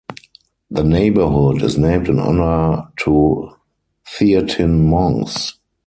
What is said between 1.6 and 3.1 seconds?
is named in honor